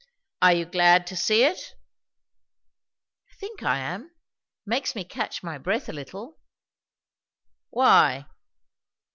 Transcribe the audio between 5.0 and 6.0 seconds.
catch my breath a